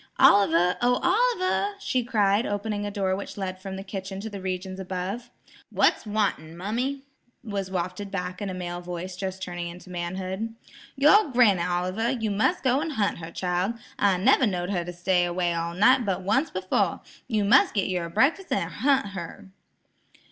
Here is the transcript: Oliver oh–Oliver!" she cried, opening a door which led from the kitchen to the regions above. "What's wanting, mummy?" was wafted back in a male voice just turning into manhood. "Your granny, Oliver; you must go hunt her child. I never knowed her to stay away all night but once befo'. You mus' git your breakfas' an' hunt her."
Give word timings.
Oliver 0.17 0.77
oh–Oliver!" 0.81 1.75
she 1.79 2.03
cried, 2.03 2.47
opening 2.47 2.87
a 2.87 2.89
door 2.89 3.15
which 3.15 3.37
led 3.37 3.61
from 3.61 3.75
the 3.75 3.83
kitchen 3.83 4.19
to 4.21 4.31
the 4.31 4.41
regions 4.41 4.79
above. 4.79 5.29
"What's 5.69 6.07
wanting, 6.07 6.57
mummy?" 6.57 7.03
was 7.43 7.69
wafted 7.69 8.09
back 8.09 8.41
in 8.41 8.49
a 8.49 8.53
male 8.55 8.81
voice 8.81 9.15
just 9.15 9.43
turning 9.43 9.67
into 9.67 9.91
manhood. 9.91 10.55
"Your 10.95 11.29
granny, 11.29 11.61
Oliver; 11.61 12.09
you 12.09 12.31
must 12.31 12.63
go 12.63 12.79
hunt 12.89 13.19
her 13.19 13.29
child. 13.29 13.75
I 13.99 14.17
never 14.17 14.47
knowed 14.47 14.71
her 14.71 14.83
to 14.83 14.91
stay 14.91 15.23
away 15.23 15.53
all 15.53 15.75
night 15.75 16.03
but 16.03 16.23
once 16.23 16.49
befo'. 16.49 17.01
You 17.27 17.45
mus' 17.45 17.71
git 17.71 17.87
your 17.87 18.09
breakfas' 18.09 18.51
an' 18.51 18.71
hunt 18.71 19.09
her." 19.09 19.51